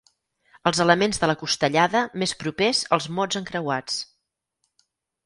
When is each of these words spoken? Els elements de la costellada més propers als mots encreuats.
Els 0.69 0.79
elements 0.85 1.19
de 1.23 1.27
la 1.31 1.35
costellada 1.41 2.01
més 2.23 2.33
propers 2.39 2.81
als 2.97 3.09
mots 3.19 3.39
encreuats. 3.41 3.99